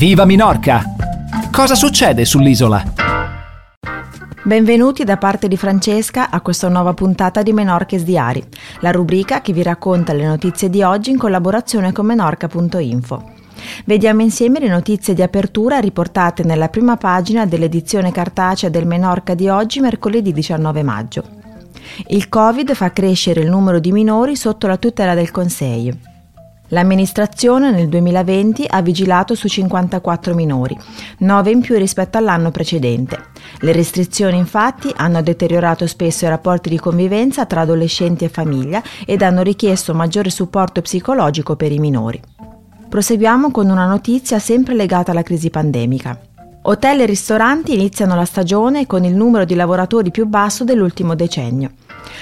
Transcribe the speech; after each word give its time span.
Viva 0.00 0.24
Minorca! 0.24 0.82
Cosa 1.52 1.74
succede 1.74 2.24
sull'isola? 2.24 2.82
Benvenuti 4.42 5.04
da 5.04 5.18
parte 5.18 5.46
di 5.46 5.58
Francesca 5.58 6.30
a 6.30 6.40
questa 6.40 6.70
nuova 6.70 6.94
puntata 6.94 7.42
di 7.42 7.52
Menorches 7.52 8.04
Diari, 8.04 8.42
la 8.80 8.92
rubrica 8.92 9.42
che 9.42 9.52
vi 9.52 9.62
racconta 9.62 10.14
le 10.14 10.24
notizie 10.24 10.70
di 10.70 10.82
oggi 10.82 11.10
in 11.10 11.18
collaborazione 11.18 11.92
con 11.92 12.06
menorca.info. 12.06 13.32
Vediamo 13.84 14.22
insieme 14.22 14.58
le 14.58 14.68
notizie 14.68 15.12
di 15.12 15.20
apertura 15.20 15.80
riportate 15.80 16.44
nella 16.44 16.70
prima 16.70 16.96
pagina 16.96 17.44
dell'edizione 17.44 18.10
cartacea 18.10 18.70
del 18.70 18.86
Menorca 18.86 19.34
di 19.34 19.50
oggi, 19.50 19.80
mercoledì 19.80 20.32
19 20.32 20.82
maggio. 20.82 21.24
Il 22.06 22.30
Covid 22.30 22.72
fa 22.72 22.90
crescere 22.90 23.42
il 23.42 23.50
numero 23.50 23.78
di 23.78 23.92
minori 23.92 24.34
sotto 24.34 24.66
la 24.66 24.78
tutela 24.78 25.12
del 25.12 25.30
Consiglio. 25.30 26.09
L'amministrazione 26.72 27.72
nel 27.72 27.88
2020 27.88 28.66
ha 28.68 28.80
vigilato 28.80 29.34
su 29.34 29.48
54 29.48 30.34
minori, 30.34 30.78
9 31.18 31.50
in 31.50 31.60
più 31.60 31.76
rispetto 31.76 32.16
all'anno 32.16 32.52
precedente. 32.52 33.18
Le 33.58 33.72
restrizioni 33.72 34.38
infatti 34.38 34.92
hanno 34.94 35.20
deteriorato 35.20 35.86
spesso 35.88 36.26
i 36.26 36.28
rapporti 36.28 36.68
di 36.68 36.78
convivenza 36.78 37.44
tra 37.44 37.62
adolescenti 37.62 38.24
e 38.24 38.28
famiglia 38.28 38.82
ed 39.04 39.22
hanno 39.22 39.42
richiesto 39.42 39.94
maggiore 39.94 40.30
supporto 40.30 40.80
psicologico 40.80 41.56
per 41.56 41.72
i 41.72 41.78
minori. 41.78 42.20
Proseguiamo 42.88 43.50
con 43.50 43.68
una 43.68 43.86
notizia 43.86 44.38
sempre 44.38 44.74
legata 44.74 45.10
alla 45.10 45.22
crisi 45.22 45.50
pandemica. 45.50 46.29
Hotel 46.62 47.00
e 47.00 47.06
ristoranti 47.06 47.72
iniziano 47.72 48.14
la 48.14 48.26
stagione 48.26 48.86
con 48.86 49.04
il 49.04 49.14
numero 49.14 49.46
di 49.46 49.54
lavoratori 49.54 50.10
più 50.10 50.26
basso 50.26 50.62
dell'ultimo 50.62 51.14
decennio. 51.14 51.70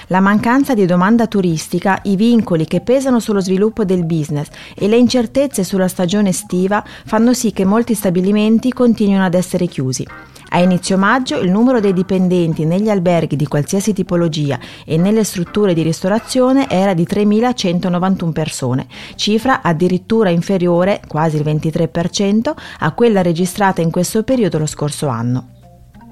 La 0.07 0.21
mancanza 0.21 0.75
di 0.75 0.87
domanda 0.87 1.27
turistica, 1.27 1.99
i 2.05 2.15
vincoli 2.15 2.65
che 2.65 2.81
pesano 2.81 3.19
sullo 3.19 3.41
sviluppo 3.41 3.85
del 3.85 4.05
business 4.05 4.47
e 4.77 4.87
le 4.87 4.97
incertezze 4.97 5.65
sulla 5.65 5.89
stagione 5.89 6.29
estiva 6.29 6.85
fanno 7.05 7.35
sì 7.35 7.53
che 7.53 7.65
molti 7.65 7.95
stabilimenti 7.95 8.73
continuino 8.73 9.25
ad 9.25 9.35
essere 9.35 9.67
chiusi. 9.67 10.07
A 10.51 10.61
inizio 10.61 10.97
maggio 10.97 11.39
il 11.39 11.51
numero 11.51 11.79
dei 11.79 11.93
dipendenti 11.93 12.65
negli 12.65 12.89
alberghi 12.89 13.37
di 13.37 13.47
qualsiasi 13.47 13.93
tipologia 13.93 14.59
e 14.87 14.97
nelle 14.97 15.23
strutture 15.23 15.75
di 15.75 15.83
ristorazione 15.83 16.71
era 16.71 16.95
di 16.95 17.07
3.191 17.09 18.33
persone, 18.33 18.87
cifra 19.15 19.61
addirittura 19.61 20.31
inferiore, 20.31 21.03
quasi 21.07 21.37
il 21.37 21.45
23%, 21.45 22.53
a 22.79 22.93
quella 22.93 23.21
registrata 23.21 23.83
in 23.83 23.91
questo 23.91 24.23
periodo 24.23 24.59
lo 24.59 24.67
scorso 24.67 25.09
anno. 25.09 25.49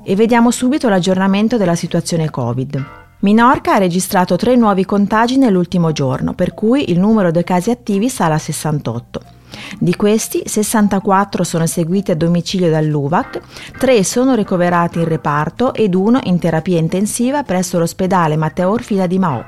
E 0.04 0.14
vediamo 0.14 0.50
subito 0.50 0.90
l'aggiornamento 0.90 1.56
della 1.56 1.74
situazione 1.74 2.28
Covid. 2.28 2.84
Minorca 3.20 3.74
ha 3.74 3.78
registrato 3.78 4.36
tre 4.36 4.54
nuovi 4.54 4.84
contagi 4.84 5.38
nell'ultimo 5.38 5.92
giorno, 5.92 6.34
per 6.34 6.52
cui 6.52 6.90
il 6.90 7.00
numero 7.00 7.30
dei 7.30 7.42
casi 7.42 7.70
attivi 7.70 8.10
sale 8.10 8.34
a 8.34 8.38
68. 8.38 9.35
Di 9.78 9.94
questi, 9.96 10.42
64 10.44 11.44
sono 11.44 11.66
seguiti 11.66 12.10
a 12.10 12.16
domicilio 12.16 12.70
dall'UVAC, 12.70 13.40
3 13.78 14.04
sono 14.04 14.34
ricoverati 14.34 14.98
in 14.98 15.06
reparto 15.06 15.72
ed 15.74 15.94
uno 15.94 16.20
in 16.24 16.38
terapia 16.38 16.78
intensiva 16.78 17.42
presso 17.42 17.78
l'ospedale 17.78 18.36
Matteo 18.36 18.70
Orfila 18.70 19.06
di 19.06 19.18
Mao. 19.18 19.44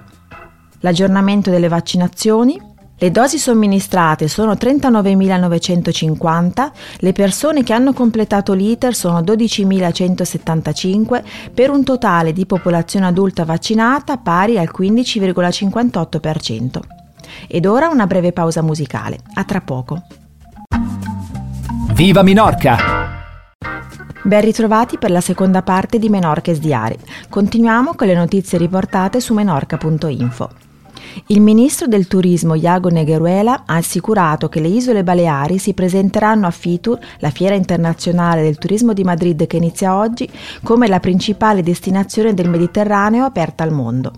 L'aggiornamento 0.80 1.50
delle 1.50 1.68
vaccinazioni, 1.68 2.68
le 3.00 3.12
dosi 3.12 3.38
somministrate 3.38 4.26
sono 4.26 4.54
39.950, 4.54 6.70
le 6.98 7.12
persone 7.12 7.62
che 7.62 7.72
hanno 7.72 7.92
completato 7.92 8.54
l'iter 8.54 8.92
sono 8.94 9.20
12.175 9.20 11.22
per 11.54 11.70
un 11.70 11.84
totale 11.84 12.32
di 12.32 12.44
popolazione 12.44 13.06
adulta 13.06 13.44
vaccinata 13.44 14.16
pari 14.16 14.58
al 14.58 14.72
15,58%. 14.76 16.97
Ed 17.46 17.66
ora 17.66 17.88
una 17.88 18.06
breve 18.06 18.32
pausa 18.32 18.62
musicale. 18.62 19.18
A 19.34 19.44
tra 19.44 19.60
poco. 19.60 20.02
Viva 21.92 22.22
Minorca! 22.22 23.16
Ben 24.22 24.40
ritrovati 24.40 24.98
per 24.98 25.10
la 25.10 25.20
seconda 25.20 25.62
parte 25.62 25.98
di 25.98 26.08
Menorches 26.08 26.58
Diari. 26.58 26.98
Continuiamo 27.28 27.94
con 27.94 28.06
le 28.06 28.14
notizie 28.14 28.58
riportate 28.58 29.20
su 29.20 29.32
menorca.info. 29.32 30.66
Il 31.26 31.40
ministro 31.40 31.86
del 31.86 32.06
turismo 32.06 32.54
Iago 32.54 32.90
Negheruela 32.90 33.62
ha 33.66 33.76
assicurato 33.76 34.48
che 34.48 34.60
le 34.60 34.68
isole 34.68 35.02
Baleari 35.02 35.58
si 35.58 35.74
presenteranno 35.74 36.46
a 36.46 36.50
FITUR, 36.50 36.98
la 37.18 37.30
fiera 37.30 37.54
internazionale 37.54 38.42
del 38.42 38.58
turismo 38.58 38.92
di 38.92 39.04
Madrid 39.04 39.46
che 39.46 39.56
inizia 39.56 39.96
oggi, 39.96 40.30
come 40.62 40.88
la 40.88 41.00
principale 41.00 41.62
destinazione 41.62 42.34
del 42.34 42.48
Mediterraneo 42.48 43.24
aperta 43.24 43.64
al 43.64 43.72
mondo. 43.72 44.12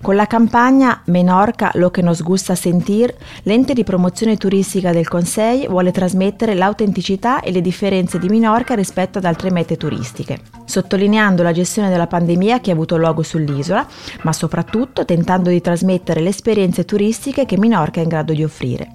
Con 0.00 0.16
la 0.16 0.26
campagna 0.26 1.02
Menorca 1.06 1.70
lo 1.74 1.90
che 1.90 2.02
nos 2.02 2.22
gusta 2.22 2.54
sentir, 2.54 3.14
l'ente 3.42 3.72
di 3.72 3.84
promozione 3.84 4.36
turistica 4.36 4.92
del 4.92 5.08
Conseil 5.08 5.68
vuole 5.68 5.90
trasmettere 5.90 6.54
l'autenticità 6.54 7.40
e 7.40 7.50
le 7.50 7.60
differenze 7.60 8.18
di 8.18 8.28
Minorca 8.28 8.74
rispetto 8.74 9.18
ad 9.18 9.24
altre 9.24 9.50
mete 9.50 9.76
turistiche, 9.76 10.40
sottolineando 10.64 11.42
la 11.42 11.52
gestione 11.52 11.88
della 11.88 12.06
pandemia 12.06 12.60
che 12.60 12.70
ha 12.70 12.74
avuto 12.74 12.96
luogo 12.96 13.22
sull'isola, 13.22 13.86
ma 14.22 14.32
soprattutto 14.32 15.04
tentando 15.04 15.50
di 15.50 15.60
trasmettere 15.60 16.20
le 16.20 16.30
esperienze 16.30 16.84
turistiche 16.84 17.46
che 17.46 17.58
Minorca 17.58 18.00
è 18.00 18.02
in 18.02 18.08
grado 18.08 18.32
di 18.32 18.44
offrire. 18.44 18.90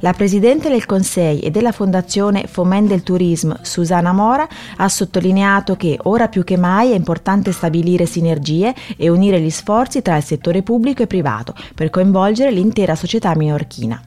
La 0.00 0.12
Presidente 0.12 0.68
del 0.68 0.86
Conseil 0.86 1.44
e 1.44 1.50
della 1.50 1.72
Fondazione 1.72 2.46
Foment 2.46 2.88
del 2.88 3.02
Tourisme, 3.02 3.58
Susana 3.62 4.12
Mora, 4.12 4.48
ha 4.76 4.88
sottolineato 4.88 5.76
che 5.76 5.98
ora 6.02 6.28
più 6.28 6.44
che 6.44 6.56
mai 6.56 6.90
è 6.90 6.94
importante 6.94 7.52
stabilire 7.52 8.06
sinergie 8.06 8.74
e 8.96 9.08
unire 9.08 9.40
gli 9.40 9.50
sforzi 9.50 10.02
tra 10.02 10.16
il 10.16 10.22
settore 10.22 10.62
pubblico 10.62 11.02
e 11.02 11.06
privato 11.06 11.54
per 11.74 11.90
coinvolgere 11.90 12.50
l'intera 12.50 12.94
società 12.94 13.34
minorchina. 13.36 14.00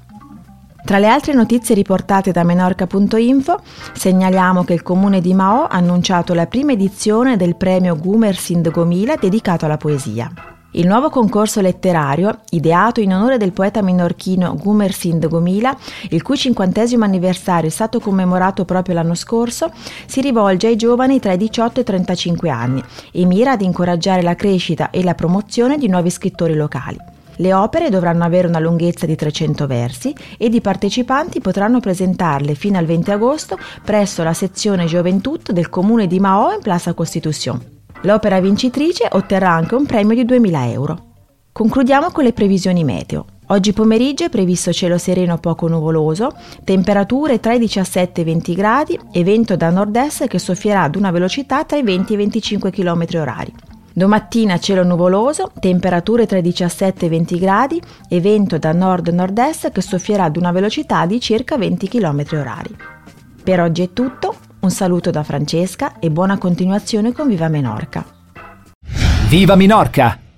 Tra 0.84 0.98
le 0.98 1.08
altre 1.08 1.34
notizie 1.34 1.76
riportate 1.76 2.32
da 2.32 2.44
menorca.info 2.44 3.62
segnaliamo 3.94 4.64
che 4.64 4.74
il 4.74 4.82
comune 4.82 5.22
di 5.22 5.34
Mao 5.34 5.66
ha 5.66 5.76
annunciato 5.76 6.34
la 6.34 6.48
prima 6.48 6.72
edizione 6.72 7.38
del 7.38 7.56
premio 7.56 7.96
Gumersind 7.96 8.72
Gomila 8.72 9.16
dedicato 9.16 9.66
alla 9.66 9.78
poesia. 9.78 10.32
Il 10.74 10.86
nuovo 10.86 11.10
concorso 11.10 11.62
letterario, 11.62 12.42
ideato 12.52 13.00
in 13.00 13.12
onore 13.12 13.38
del 13.38 13.54
poeta 13.54 13.82
minorchino 13.82 14.56
Gumersind 14.56 15.28
Gomila, 15.28 15.76
il 16.10 16.22
cui 16.22 16.38
cinquantesimo 16.38 17.04
anniversario 17.04 17.70
è 17.70 17.72
stato 17.72 18.00
commemorato 18.00 18.66
proprio 18.66 18.94
l'anno 18.94 19.16
scorso, 19.16 19.72
si 20.06 20.22
rivolge 20.22 20.68
ai 20.68 20.76
giovani 20.76 21.20
tra 21.20 21.34
i 21.34 21.38
18 21.38 21.80
e 21.80 21.82
i 21.82 21.86
35 21.86 22.50
anni 22.52 22.84
e 23.12 23.26
mira 23.26 23.54
ad 23.54 23.62
incoraggiare 23.62 24.22
la 24.22 24.36
crescita 24.36 24.92
e 24.92 25.02
la 25.04 25.16
promozione 25.16 25.80
di 25.80 25.88
nuovi 25.88 26.12
scrittori 26.12 26.54
locali. 26.54 26.98
Le 27.38 27.54
opere 27.54 27.90
dovranno 27.90 28.24
avere 28.24 28.48
una 28.48 28.60
lunghezza 28.60 29.08
di 29.08 29.16
300 29.16 29.66
versi 29.66 30.14
ed 30.38 30.54
i 30.54 30.62
partecipanti 30.62 31.40
potranno 31.40 31.80
presentarle 31.80 32.54
fino 32.54 32.78
al 32.78 32.86
20 32.86 33.10
agosto 33.10 33.58
presso 33.84 34.22
la 34.22 34.34
sezione 34.34 34.86
Gioventut 34.86 35.52
del 35.52 35.70
comune 35.70 36.06
di 36.06 36.20
Mao 36.20 36.52
in 36.52 36.62
Plaza 36.62 36.94
Costitution. 36.94 37.79
L'opera 38.04 38.40
vincitrice 38.40 39.10
otterrà 39.12 39.52
anche 39.52 39.76
un 39.76 39.86
premio 39.86 40.16
di 40.16 40.24
2.000 40.24 40.72
euro. 40.72 41.06
Concludiamo 41.52 42.12
con 42.12 42.24
le 42.24 42.32
previsioni 42.32 42.86
meteo. 42.86 43.26
Oggi 43.48 43.74
pomeriggio 43.74 44.24
è 44.24 44.30
previsto 44.30 44.72
cielo 44.72 44.98
sereno 44.98 45.38
poco 45.40 45.68
nuvoloso, 45.68 46.34
temperature 46.64 47.42
tra 47.42 47.54
i 47.54 47.60
17 47.60 48.22
e 48.22 48.24
i 48.24 48.26
20 48.26 48.54
gradi 48.54 49.00
e 49.12 49.24
vento 49.26 49.58
da 49.58 49.70
nord-est 49.70 50.28
che 50.28 50.40
soffierà 50.40 50.84
ad 50.84 50.96
una 50.96 51.12
velocità 51.12 51.66
tra 51.66 51.78
i 51.78 51.84
20 51.84 52.14
e 52.14 52.16
i 52.16 52.18
25 52.20 52.72
km 52.72 53.02
h 53.02 53.52
Domattina 53.92 54.60
cielo 54.60 54.86
nuvoloso, 54.86 55.52
temperature 55.60 56.26
tra 56.26 56.38
i 56.38 56.42
17 56.42 57.04
e 57.04 57.08
i 57.08 57.10
20 57.10 57.40
gradi 57.40 57.82
e 58.08 58.22
vento 58.22 58.58
da 58.58 58.72
nord-nord-est 58.72 59.72
che 59.72 59.82
soffierà 59.82 60.26
ad 60.26 60.38
una 60.38 60.54
velocità 60.54 61.06
di 61.06 61.20
circa 61.20 61.58
20 61.58 61.88
km 61.90 62.22
h 62.22 62.70
Per 63.44 63.60
oggi 63.60 63.82
è 63.82 63.90
tutto, 63.92 64.29
un 64.62 64.72
saluto 64.72 65.10
da 65.10 65.24
Francesca 65.24 66.00
e 66.00 66.10
buona 66.10 66.38
continuazione 66.38 67.14
con 67.14 67.28
Viva 67.28 67.48
Menorca. 67.48 68.06
Viva 69.28 69.56
Minorca! 69.56 70.29